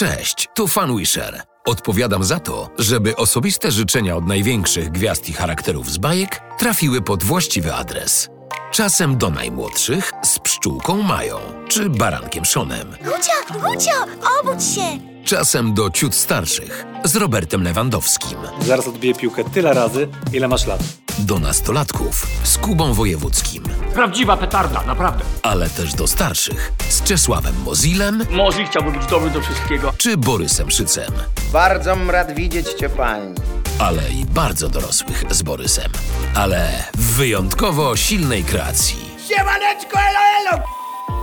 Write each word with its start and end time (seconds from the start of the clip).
Cześć, 0.00 0.48
tu 0.54 0.68
Fanwisher. 0.68 1.42
Odpowiadam 1.66 2.24
za 2.24 2.40
to, 2.40 2.70
żeby 2.78 3.16
osobiste 3.16 3.70
życzenia 3.70 4.16
od 4.16 4.26
największych 4.26 4.90
gwiazd 4.90 5.28
i 5.28 5.32
charakterów 5.32 5.90
z 5.90 5.98
bajek 5.98 6.40
trafiły 6.58 7.02
pod 7.02 7.24
właściwy 7.24 7.74
adres. 7.74 8.28
Czasem 8.72 9.18
do 9.18 9.30
najmłodszych 9.30 10.12
z 10.22 10.38
pszczółką 10.38 11.02
Mają 11.02 11.38
czy 11.68 11.90
barankiem 11.90 12.44
Szonem. 12.44 12.96
Gucio, 13.04 13.60
Gucio, 13.60 14.06
obudź 14.40 14.64
się! 14.64 15.09
Czasem 15.24 15.74
do 15.74 15.90
ciut 15.90 16.14
starszych 16.14 16.86
z 17.04 17.16
Robertem 17.16 17.62
Lewandowskim. 17.62 18.38
Zaraz 18.60 18.88
odbiję 18.88 19.14
piłkę 19.14 19.44
tyle 19.44 19.74
razy, 19.74 20.08
ile 20.32 20.48
masz 20.48 20.66
lat. 20.66 20.80
Do 21.18 21.38
nastolatków 21.38 22.26
z 22.42 22.58
Kubą 22.58 22.94
Wojewódzkim. 22.94 23.62
Prawdziwa 23.94 24.36
petarda, 24.36 24.82
naprawdę. 24.86 25.24
Ale 25.42 25.70
też 25.70 25.94
do 25.94 26.06
starszych 26.06 26.72
z 26.88 27.02
Czesławem 27.02 27.54
Mozilem 27.64 28.26
Mozi 28.30 28.64
chciałby 28.66 28.92
być 28.92 29.06
dobry 29.06 29.30
do 29.30 29.40
wszystkiego. 29.40 29.92
czy 29.98 30.16
Borysem 30.16 30.70
Szycem. 30.70 31.12
Bardzo 31.52 31.94
rad 32.08 32.34
widzieć 32.34 32.68
cię, 32.72 32.88
pani. 32.88 33.34
ale 33.78 34.10
i 34.10 34.24
bardzo 34.24 34.68
dorosłych 34.68 35.24
z 35.30 35.42
Borysem. 35.42 35.92
Ale 36.34 36.84
w 36.94 37.12
wyjątkowo 37.16 37.96
silnej 37.96 38.44
kreacji. 38.44 38.96
Siemaneczko, 39.28 39.98
elo, 39.98 40.18
elo! 40.50 40.62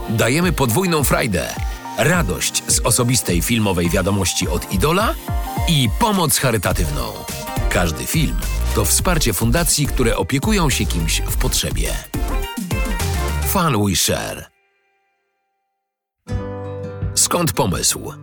Dajemy 0.09 0.51
podwójną 0.51 1.03
frajdę. 1.03 1.53
Radość 1.97 2.63
z 2.67 2.79
osobistej 2.79 3.41
filmowej 3.41 3.89
wiadomości 3.89 4.47
od 4.47 4.73
Idola 4.73 5.13
i 5.67 5.89
pomoc 5.99 6.37
charytatywną. 6.37 7.13
Każdy 7.69 8.05
film 8.05 8.35
to 8.75 8.85
wsparcie 8.85 9.33
fundacji, 9.33 9.87
które 9.87 10.17
opiekują 10.17 10.69
się 10.69 10.85
kimś 10.85 11.21
w 11.21 11.37
potrzebie. 11.37 11.93
Fan 13.47 13.85
We 13.85 13.95
Share. 13.95 14.45
Skąd 17.15 17.53
pomysł? 17.53 18.13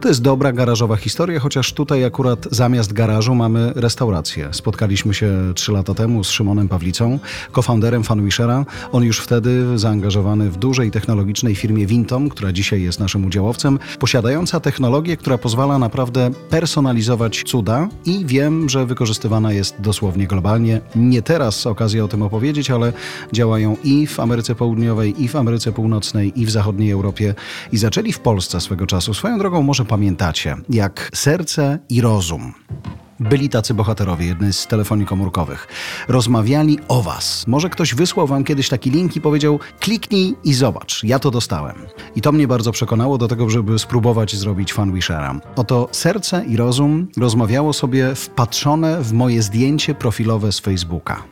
To 0.00 0.08
jest 0.08 0.22
dobra 0.22 0.52
garażowa 0.52 0.96
historia, 0.96 1.40
chociaż 1.40 1.72
tutaj 1.72 2.04
akurat 2.04 2.48
zamiast 2.50 2.92
garażu 2.92 3.34
mamy 3.34 3.72
restaurację. 3.76 4.48
Spotkaliśmy 4.52 5.14
się 5.14 5.52
trzy 5.54 5.72
lata 5.72 5.94
temu 5.94 6.24
z 6.24 6.30
Szymonem 6.30 6.68
Pawlicą, 6.68 7.18
cofounderem 7.52 8.04
Fanwishera. 8.04 8.64
On 8.92 9.02
już 9.02 9.20
wtedy 9.20 9.78
zaangażowany 9.78 10.50
w 10.50 10.56
dużej 10.56 10.90
technologicznej 10.90 11.54
firmie 11.54 11.86
Vintom, 11.86 12.28
która 12.28 12.52
dzisiaj 12.52 12.82
jest 12.82 13.00
naszym 13.00 13.26
udziałowcem, 13.26 13.78
posiadająca 13.98 14.60
technologię, 14.60 15.16
która 15.16 15.38
pozwala 15.38 15.78
naprawdę 15.78 16.30
personalizować 16.50 17.42
cuda 17.46 17.88
i 18.04 18.26
wiem, 18.26 18.68
że 18.68 18.86
wykorzystywana 18.86 19.52
jest 19.52 19.80
dosłownie 19.80 20.26
globalnie. 20.26 20.80
Nie 20.96 21.22
teraz 21.22 21.66
okazja 21.66 22.04
o 22.04 22.08
tym 22.08 22.22
opowiedzieć, 22.22 22.70
ale 22.70 22.92
działają 23.32 23.76
i 23.84 24.06
w 24.06 24.20
Ameryce 24.20 24.54
Południowej, 24.54 25.22
i 25.22 25.28
w 25.28 25.36
Ameryce 25.36 25.72
Północnej, 25.72 26.40
i 26.40 26.46
w 26.46 26.50
zachodniej 26.50 26.90
Europie 26.90 27.34
i 27.72 27.78
zaczęli 27.78 28.12
w 28.12 28.20
Polsce 28.20 28.60
swego 28.60 28.86
czasu. 28.86 29.14
Swoją 29.14 29.38
drogą 29.38 29.62
może 29.62 29.89
pamiętacie, 29.90 30.56
jak 30.68 31.10
serce 31.14 31.78
i 31.88 32.00
rozum 32.00 32.54
byli 33.20 33.48
tacy 33.48 33.74
bohaterowie, 33.74 34.26
jednej 34.26 34.52
z 34.52 34.66
telefonii 34.66 35.06
komórkowych. 35.06 35.68
Rozmawiali 36.08 36.78
o 36.88 37.02
was. 37.02 37.46
Może 37.46 37.70
ktoś 37.70 37.94
wysłał 37.94 38.26
wam 38.26 38.44
kiedyś 38.44 38.68
taki 38.68 38.90
link 38.90 39.16
i 39.16 39.20
powiedział: 39.20 39.58
kliknij 39.80 40.34
i 40.44 40.54
zobacz, 40.54 41.04
ja 41.04 41.18
to 41.18 41.30
dostałem. 41.30 41.76
I 42.16 42.20
to 42.20 42.32
mnie 42.32 42.48
bardzo 42.48 42.72
przekonało 42.72 43.18
do 43.18 43.28
tego, 43.28 43.50
żeby 43.50 43.78
spróbować 43.78 44.36
zrobić 44.36 44.72
fanwishera. 44.72 45.40
Oto 45.56 45.88
serce 45.92 46.44
i 46.44 46.56
rozum 46.56 47.08
rozmawiało 47.16 47.72
sobie 47.72 48.14
wpatrzone 48.14 49.02
w 49.02 49.12
moje 49.12 49.42
zdjęcie 49.42 49.94
profilowe 49.94 50.52
z 50.52 50.60
Facebooka. 50.60 51.22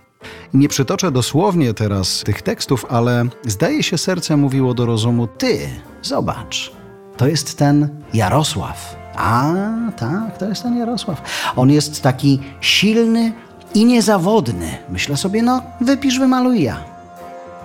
Nie 0.55 0.69
przytoczę 0.69 1.11
dosłownie 1.11 1.75
teraz 1.75 2.23
tych 2.25 2.43
tekstów, 2.43 2.87
ale 2.89 3.25
zdaje 3.47 3.83
się 3.83 3.99
serce 3.99 4.37
mówiło 4.37 4.75
do 4.75 4.87
rozumu: 4.87 5.27
Ty, 5.27 5.69
zobacz, 6.03 6.78
to 7.19 7.27
jest 7.27 7.59
ten 7.59 7.89
Jarosław. 8.15 8.97
A, 9.17 9.53
tak, 9.97 10.39
to 10.39 10.49
jest 10.49 10.63
ten 10.63 10.79
Jarosław. 10.79 11.23
On 11.57 11.71
jest 11.71 12.03
taki 12.03 12.41
silny 12.61 13.33
i 13.75 13.85
niezawodny. 13.85 14.79
Myślę 14.89 15.17
sobie, 15.17 15.43
no, 15.43 15.63
wypisz, 15.81 16.19
wymaluj 16.19 16.63
ja. 16.63 16.88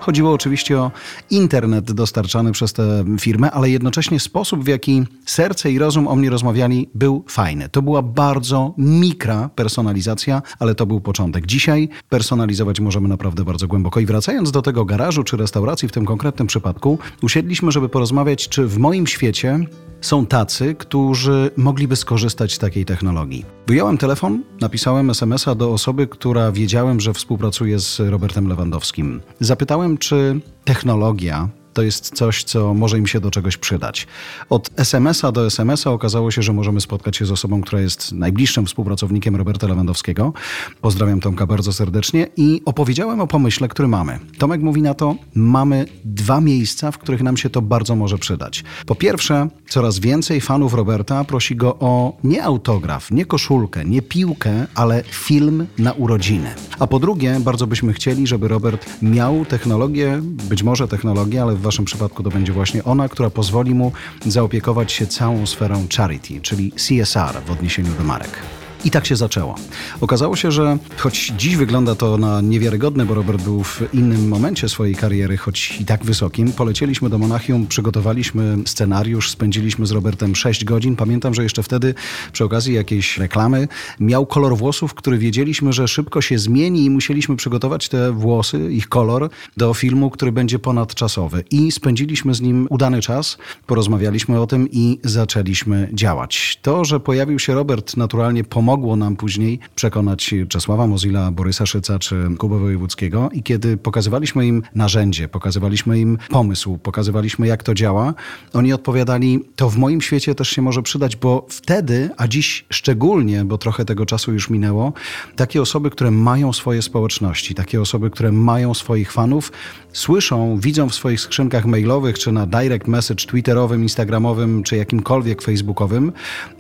Chodziło 0.04 0.32
oczywiście 0.32 0.80
o 0.80 0.92
internet 1.30 1.92
dostarczany 1.92 2.52
przez 2.52 2.74
tę 2.74 3.06
firmę, 3.20 3.52
ale 3.52 3.70
jednocześnie 3.70 4.20
sposób, 4.20 4.64
w 4.64 4.68
jaki 4.68 5.04
serce 5.26 5.72
i 5.72 5.80
rozum 5.80 6.08
o 6.08 6.16
mnie 6.16 6.30
rozmawiali, 6.30 6.90
był 6.96 7.24
fajny. 7.28 7.70
To 7.70 7.82
była 7.82 8.02
bardzo 8.02 8.74
mikra 8.78 9.50
personalizacja, 9.56 10.42
ale 10.60 10.76
to 10.76 10.86
był 10.86 11.02
początek. 11.02 11.46
Dzisiaj 11.46 11.90
personalizować 12.10 12.80
możemy 12.80 13.08
naprawdę 13.08 13.44
bardzo 13.44 13.68
głęboko. 13.68 14.00
I 14.00 14.06
wracając 14.06 14.52
do 14.52 14.62
tego 14.62 14.86
garażu 14.86 15.24
czy 15.24 15.38
restauracji 15.38 15.88
w 15.88 15.92
tym 15.92 16.06
konkretnym 16.06 16.48
przypadku, 16.48 17.00
usiedliśmy, 17.22 17.72
żeby 17.72 17.90
porozmawiać, 17.90 18.50
czy 18.50 18.68
w 18.68 18.78
moim 18.78 19.08
świecie 19.08 19.60
są 20.02 20.26
tacy, 20.26 20.76
którzy 20.76 21.52
mogliby 21.58 21.96
skorzystać 21.96 22.54
z 22.54 22.58
takiej 22.58 22.86
technologii. 22.86 23.46
Wyjąłem 23.68 23.98
telefon, 23.98 24.44
napisałem 24.62 25.10
SMS-a 25.10 25.56
do 25.56 25.72
osoby, 25.72 26.08
która 26.08 26.52
wiedziałem, 26.52 27.00
że 27.00 27.14
współpracuje 27.14 27.80
z 27.80 28.00
Robertem 28.00 28.48
Lewandowskim. 28.48 29.22
Zapytałem, 29.40 29.93
czy 29.98 30.40
technologia 30.66 31.50
to 31.74 31.82
jest 31.82 32.16
coś, 32.16 32.44
co 32.44 32.74
może 32.74 32.98
im 32.98 33.08
się 33.08 33.20
do 33.20 33.32
czegoś 33.32 33.58
przydać. 33.58 34.08
Od 34.50 34.70
SMS-a 34.78 35.32
do 35.32 35.46
SMS-a 35.46 35.92
okazało 35.92 36.32
się, 36.32 36.42
że 36.42 36.54
możemy 36.54 36.82
spotkać 36.82 37.18
się 37.18 37.26
z 37.26 37.32
osobą, 37.32 37.62
która 37.62 37.82
jest 37.82 38.12
najbliższym 38.12 38.66
współpracownikiem 38.66 39.36
Roberta 39.36 39.68
Lewandowskiego. 39.68 40.34
Pozdrawiam 40.82 41.20
Tomka 41.20 41.48
bardzo 41.48 41.74
serdecznie 41.74 42.28
i 42.38 42.62
opowiedziałem 42.66 43.20
o 43.20 43.28
pomyśle, 43.28 43.68
który 43.68 43.88
mamy. 43.88 44.20
Tomek 44.38 44.62
mówi 44.62 44.82
na 44.82 44.94
to, 44.94 45.16
mamy 45.36 45.86
dwa 46.06 46.42
miejsca, 46.42 46.92
w 46.92 46.98
których 46.98 47.24
nam 47.24 47.38
się 47.38 47.50
to 47.50 47.62
bardzo 47.62 47.96
może 47.96 48.18
przydać. 48.18 48.64
Po 48.86 48.96
pierwsze, 48.96 49.48
coraz 49.70 50.00
więcej 50.00 50.42
fanów 50.42 50.74
Roberta 50.74 51.24
prosi 51.24 51.56
go 51.56 51.76
o 51.80 52.18
nie 52.24 52.44
autograf, 52.44 53.12
nie 53.12 53.26
koszulkę, 53.26 53.86
nie 53.86 54.02
piłkę, 54.02 54.68
ale 54.76 55.04
film 55.04 55.68
na 55.78 55.92
urodziny. 55.92 56.56
A 56.80 56.88
po 56.88 57.00
drugie, 57.00 57.40
bardzo 57.40 57.68
byśmy 57.68 57.94
chcieli, 57.94 58.28
żeby 58.28 58.48
Robert 58.48 58.90
miał 59.02 59.46
technologię, 59.46 60.20
być 60.24 60.64
może 60.64 60.88
technologię, 60.88 61.42
ale 61.42 61.56
waszym 61.64 61.86
przypadku 61.86 62.24
to 62.24 62.30
będzie 62.30 62.54
właśnie 62.54 62.84
ona, 62.84 63.10
która 63.10 63.30
pozwoli 63.30 63.74
mu 63.74 63.92
zaopiekować 64.26 64.92
się 64.92 65.08
całą 65.08 65.46
sferą 65.46 65.88
charity, 65.98 66.42
czyli 66.42 66.72
CSR 66.72 67.42
w 67.46 67.52
odniesieniu 67.52 67.94
do 67.98 68.04
marek. 68.04 68.63
I 68.86 68.92
tak 68.92 69.06
się 69.06 69.16
zaczęło. 69.16 69.56
Okazało 70.02 70.36
się, 70.36 70.52
że 70.52 70.78
choć 70.98 71.34
dziś 71.38 71.56
wygląda 71.56 71.96
to 71.96 72.18
na 72.18 72.42
niewiarygodne, 72.42 73.06
bo 73.06 73.14
Robert 73.14 73.42
był 73.44 73.64
w 73.64 73.82
innym 73.94 74.28
momencie 74.28 74.70
swojej 74.70 74.96
kariery, 74.96 75.38
choć 75.38 75.78
i 75.82 75.86
tak 75.86 76.06
wysokim, 76.06 76.52
polecieliśmy 76.52 77.10
do 77.10 77.18
Monachium, 77.18 77.68
przygotowaliśmy 77.68 78.58
scenariusz, 78.66 79.30
spędziliśmy 79.30 79.86
z 79.86 79.92
Robertem 79.92 80.36
6 80.36 80.66
godzin. 80.66 80.96
Pamiętam, 80.96 81.34
że 81.34 81.44
jeszcze 81.44 81.64
wtedy 81.64 81.94
przy 82.32 82.44
okazji 82.44 82.74
jakiejś 82.74 83.18
reklamy 83.18 83.68
miał 84.00 84.26
kolor 84.26 84.58
włosów, 84.58 84.94
który 84.94 85.18
wiedzieliśmy, 85.18 85.74
że 85.74 85.88
szybko 85.88 86.22
się 86.22 86.40
zmieni 86.40 86.86
i 86.86 86.90
musieliśmy 86.90 87.36
przygotować 87.36 87.90
te 87.90 88.12
włosy, 88.12 88.72
ich 88.72 88.90
kolor 88.90 89.30
do 89.58 89.74
filmu, 89.74 90.10
który 90.10 90.32
będzie 90.32 90.60
ponadczasowy. 90.60 91.44
I 91.52 91.72
spędziliśmy 91.72 92.34
z 92.34 92.42
nim 92.42 92.68
udany 92.70 93.02
czas, 93.02 93.38
porozmawialiśmy 93.68 94.42
o 94.42 94.48
tym 94.48 94.68
i 94.72 95.00
zaczęliśmy 95.04 95.90
działać. 95.94 96.60
To, 96.62 96.86
że 96.86 97.00
pojawił 97.00 97.40
się 97.40 97.54
Robert, 97.54 97.98
naturalnie 97.98 98.44
pomogło 98.44 98.73
nam 98.78 99.16
później 99.16 99.60
przekonać 99.76 100.34
Czesława 100.50 100.88
Mozilla, 100.88 101.32
Borysa 101.32 101.66
Szyca 101.66 102.00
czy 102.00 102.16
Kubę 102.38 102.60
Wojewódzkiego. 102.60 103.30
I 103.34 103.44
kiedy 103.44 103.78
pokazywaliśmy 103.78 104.48
im 104.48 104.64
narzędzie, 104.76 105.28
pokazywaliśmy 105.28 106.00
im 106.00 106.18
pomysł, 106.30 106.78
pokazywaliśmy 106.78 107.48
jak 107.48 107.64
to 107.64 107.74
działa, 107.74 108.14
oni 108.54 108.74
odpowiadali, 108.74 109.40
to 109.56 109.70
w 109.70 109.78
moim 109.78 110.02
świecie 110.02 110.36
też 110.36 110.50
się 110.50 110.62
może 110.62 110.82
przydać, 110.82 111.16
bo 111.16 111.46
wtedy, 111.50 112.10
a 112.18 112.28
dziś 112.28 112.66
szczególnie, 112.70 113.46
bo 113.46 113.58
trochę 113.58 113.86
tego 113.86 114.06
czasu 114.06 114.34
już 114.34 114.50
minęło, 114.50 114.94
takie 115.36 115.62
osoby, 115.62 115.90
które 115.90 116.12
mają 116.12 116.54
swoje 116.54 116.82
społeczności, 116.82 117.56
takie 117.56 117.82
osoby, 117.82 118.10
które 118.10 118.32
mają 118.32 118.74
swoich 118.74 119.12
fanów, 119.12 119.52
słyszą, 119.94 120.58
widzą 120.60 120.90
w 120.90 120.96
swoich 120.96 121.22
skrzynkach 121.22 121.66
mailowych, 121.66 122.20
czy 122.20 122.32
na 122.32 122.46
direct 122.46 122.88
message 122.88 123.26
twitterowym, 123.26 123.84
instagramowym, 123.84 124.64
czy 124.64 124.76
jakimkolwiek 124.78 125.42
facebookowym, 125.42 126.12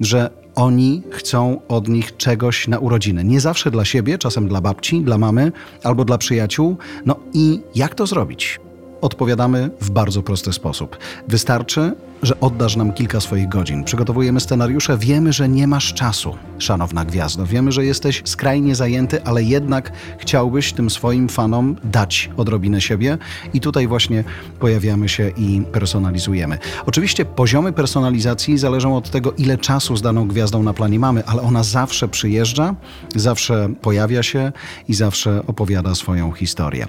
że 0.01 0.43
oni 0.55 1.01
chcą 1.11 1.61
od 1.67 1.87
nich 1.87 2.17
czegoś 2.17 2.67
na 2.67 2.79
urodziny. 2.79 3.23
Nie 3.23 3.39
zawsze 3.39 3.71
dla 3.71 3.85
siebie, 3.85 4.17
czasem 4.17 4.47
dla 4.47 4.61
babci, 4.61 5.01
dla 5.01 5.17
mamy 5.17 5.51
albo 5.83 6.05
dla 6.05 6.17
przyjaciół. 6.17 6.77
No 7.05 7.15
i 7.33 7.61
jak 7.75 7.95
to 7.95 8.07
zrobić? 8.07 8.59
Odpowiadamy 9.01 9.69
w 9.81 9.89
bardzo 9.89 10.23
prosty 10.23 10.53
sposób. 10.53 10.97
Wystarczy, 11.27 11.95
że 12.23 12.39
oddasz 12.39 12.75
nam 12.75 12.93
kilka 12.93 13.21
swoich 13.21 13.49
godzin. 13.49 13.83
Przygotowujemy 13.83 14.39
scenariusze, 14.39 14.97
wiemy, 14.97 15.33
że 15.33 15.49
nie 15.49 15.67
masz 15.67 15.93
czasu, 15.93 16.35
szanowna 16.59 17.05
gwiazdo. 17.05 17.45
Wiemy, 17.45 17.71
że 17.71 17.85
jesteś 17.85 18.21
skrajnie 18.25 18.75
zajęty, 18.75 19.23
ale 19.23 19.43
jednak 19.43 19.91
chciałbyś 20.17 20.73
tym 20.73 20.89
swoim 20.89 21.29
fanom 21.29 21.75
dać 21.83 22.29
odrobinę 22.37 22.81
siebie 22.81 23.17
i 23.53 23.59
tutaj 23.59 23.87
właśnie 23.87 24.23
pojawiamy 24.59 25.09
się 25.09 25.31
i 25.37 25.61
personalizujemy. 25.71 26.57
Oczywiście 26.85 27.25
poziomy 27.25 27.73
personalizacji 27.73 28.57
zależą 28.57 28.97
od 28.97 29.09
tego, 29.09 29.31
ile 29.31 29.57
czasu 29.57 29.97
z 29.97 30.01
daną 30.01 30.27
gwiazdą 30.27 30.63
na 30.63 30.73
planie 30.73 30.99
mamy, 30.99 31.25
ale 31.25 31.41
ona 31.41 31.63
zawsze 31.63 32.07
przyjeżdża, 32.07 32.75
zawsze 33.15 33.69
pojawia 33.81 34.23
się 34.23 34.51
i 34.87 34.93
zawsze 34.93 35.41
opowiada 35.47 35.95
swoją 35.95 36.31
historię. 36.31 36.87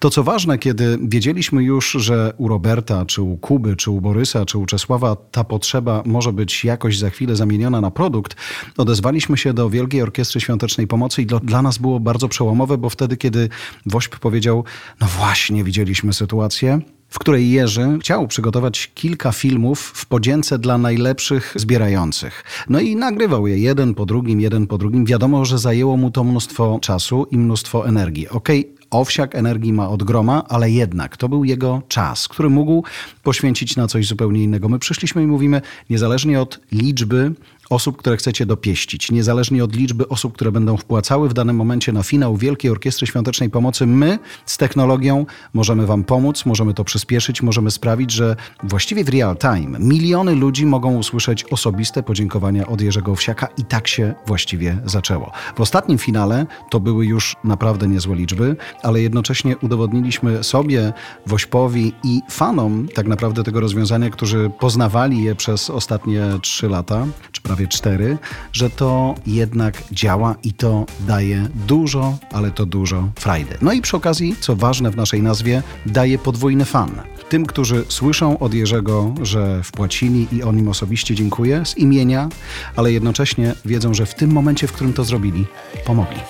To 0.00 0.10
co 0.10 0.22
ważne, 0.22 0.58
kiedy 0.58 0.98
wiedzieliśmy 1.02 1.62
już, 1.62 1.92
że 1.92 2.32
u 2.38 2.48
Roberta, 2.48 3.06
czy 3.06 3.22
u 3.22 3.36
Kuby, 3.36 3.76
czy 3.76 3.90
u 3.90 4.00
Borysa, 4.00 4.44
czy 4.44 4.58
u 4.58 4.66
Czesława 4.66 5.16
ta 5.16 5.44
potrzeba 5.44 6.02
może 6.06 6.32
być 6.32 6.64
jakoś 6.64 6.98
za 6.98 7.10
chwilę 7.10 7.36
zamieniona 7.36 7.80
na 7.80 7.90
produkt, 7.90 8.36
odezwaliśmy 8.76 9.36
się 9.36 9.52
do 9.52 9.70
Wielkiej 9.70 10.02
Orkiestry 10.02 10.40
Świątecznej 10.40 10.86
Pomocy 10.86 11.22
i 11.22 11.26
dla, 11.26 11.40
dla 11.40 11.62
nas 11.62 11.78
było 11.78 12.00
bardzo 12.00 12.28
przełomowe, 12.28 12.78
bo 12.78 12.90
wtedy, 12.90 13.16
kiedy 13.16 13.48
Wośp 13.86 14.18
powiedział, 14.18 14.64
no 15.00 15.06
właśnie 15.06 15.64
widzieliśmy 15.64 16.12
sytuację, 16.12 16.80
w 17.08 17.18
której 17.18 17.50
Jerzy 17.50 17.98
chciał 18.00 18.28
przygotować 18.28 18.90
kilka 18.94 19.32
filmów 19.32 19.80
w 19.80 20.06
podzięce 20.06 20.58
dla 20.58 20.78
najlepszych 20.78 21.54
zbierających. 21.56 22.44
No 22.68 22.80
i 22.80 22.96
nagrywał 22.96 23.46
je 23.46 23.58
jeden 23.58 23.94
po 23.94 24.06
drugim, 24.06 24.40
jeden 24.40 24.66
po 24.66 24.78
drugim. 24.78 25.04
Wiadomo, 25.04 25.44
że 25.44 25.58
zajęło 25.58 25.96
mu 25.96 26.10
to 26.10 26.24
mnóstwo 26.24 26.78
czasu 26.82 27.26
i 27.30 27.38
mnóstwo 27.38 27.88
energii. 27.88 28.28
Okej, 28.28 28.79
owsiak 28.90 29.34
energii 29.34 29.72
ma 29.72 29.88
od 29.88 30.02
groma, 30.02 30.44
ale 30.48 30.70
jednak 30.70 31.16
to 31.16 31.28
był 31.28 31.44
jego 31.44 31.82
czas, 31.88 32.28
który 32.28 32.50
mógł 32.50 32.84
poświęcić 33.22 33.76
na 33.76 33.86
coś 33.86 34.06
zupełnie 34.06 34.42
innego. 34.42 34.68
My 34.68 34.78
przyszliśmy 34.78 35.22
i 35.22 35.26
mówimy, 35.26 35.62
niezależnie 35.90 36.40
od 36.40 36.60
liczby 36.72 37.32
osób, 37.70 37.96
które 37.96 38.16
chcecie 38.16 38.46
dopieścić, 38.46 39.10
niezależnie 39.10 39.64
od 39.64 39.76
liczby 39.76 40.08
osób, 40.08 40.34
które 40.34 40.52
będą 40.52 40.76
wpłacały 40.76 41.28
w 41.28 41.32
danym 41.32 41.56
momencie 41.56 41.92
na 41.92 42.02
finał 42.02 42.36
Wielkiej 42.36 42.70
Orkiestry 42.70 43.06
Świątecznej 43.06 43.50
Pomocy, 43.50 43.86
my 43.86 44.18
z 44.46 44.56
technologią 44.56 45.26
możemy 45.54 45.86
Wam 45.86 46.04
pomóc, 46.04 46.46
możemy 46.46 46.74
to 46.74 46.84
przyspieszyć, 46.84 47.42
możemy 47.42 47.70
sprawić, 47.70 48.10
że 48.12 48.36
właściwie 48.62 49.04
w 49.04 49.08
real 49.08 49.36
time 49.36 49.78
miliony 49.78 50.34
ludzi 50.34 50.66
mogą 50.66 50.96
usłyszeć 50.96 51.44
osobiste 51.44 52.02
podziękowania 52.02 52.66
od 52.66 52.80
Jerzego 52.80 53.12
Owsiaka. 53.12 53.48
I 53.58 53.64
tak 53.64 53.88
się 53.88 54.14
właściwie 54.26 54.78
zaczęło. 54.84 55.32
W 55.56 55.60
ostatnim 55.60 55.98
finale 55.98 56.46
to 56.70 56.80
były 56.80 57.06
już 57.06 57.36
naprawdę 57.44 57.88
niezłe 57.88 58.16
liczby, 58.16 58.56
ale 58.82 59.02
jednocześnie 59.02 59.56
udowodniliśmy 59.58 60.44
sobie, 60.44 60.92
Wośpowi 61.26 61.92
i 62.04 62.20
fanom 62.30 62.88
tak 62.94 63.06
naprawdę 63.06 63.44
tego 63.44 63.60
rozwiązania, 63.60 64.10
którzy 64.10 64.50
poznawali 64.60 65.22
je 65.22 65.34
przez 65.34 65.70
ostatnie 65.70 66.22
trzy 66.42 66.68
lata, 66.68 67.06
czy 67.40 67.48
prawie 67.48 67.68
cztery, 67.68 68.18
że 68.52 68.70
to 68.70 69.14
jednak 69.26 69.82
działa 69.92 70.34
i 70.42 70.52
to 70.52 70.86
daje 71.00 71.48
dużo, 71.66 72.18
ale 72.32 72.50
to 72.50 72.66
dużo 72.66 73.08
frajdy. 73.16 73.58
No 73.62 73.72
i 73.72 73.82
przy 73.82 73.96
okazji, 73.96 74.36
co 74.40 74.56
ważne 74.56 74.90
w 74.90 74.96
naszej 74.96 75.22
nazwie, 75.22 75.62
daje 75.86 76.18
podwójny 76.18 76.64
fan. 76.64 76.90
Tym, 77.28 77.46
którzy 77.46 77.84
słyszą 77.88 78.38
od 78.38 78.54
Jerzego, 78.54 79.14
że 79.22 79.62
wpłacili 79.62 80.28
i 80.32 80.42
on 80.42 80.58
im 80.58 80.68
osobiście 80.68 81.14
dziękuję 81.14 81.64
z 81.64 81.78
imienia, 81.78 82.28
ale 82.76 82.92
jednocześnie 82.92 83.54
wiedzą, 83.64 83.94
że 83.94 84.06
w 84.06 84.14
tym 84.14 84.32
momencie, 84.32 84.66
w 84.66 84.72
którym 84.72 84.92
to 84.92 85.04
zrobili, 85.04 85.46
pomogli. 85.86 86.20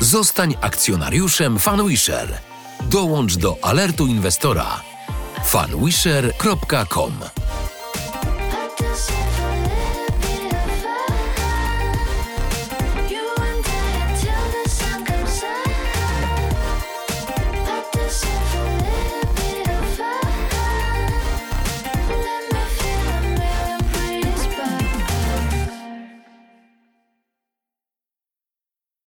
Zostań 0.00 0.54
akcjonariuszem 0.60 1.58
FanWisher. 1.58 2.38
Dołącz 2.90 3.36
do 3.36 3.56
alertu 3.62 4.06
inwestora 4.06 4.80
fanwisher.com 5.44 7.12